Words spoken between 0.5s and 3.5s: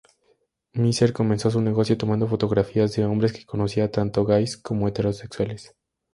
Mizer comenzó su negocio tomando fotografías de hombres que